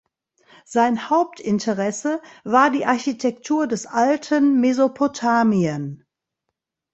[0.65, 6.05] Sein Hauptinteresse war die Architektur des Alten Mesopotamien.